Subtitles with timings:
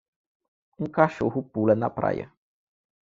[0.79, 2.33] Um cachorro pula na praia.